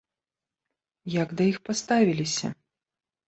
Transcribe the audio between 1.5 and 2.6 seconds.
іх паставіліся?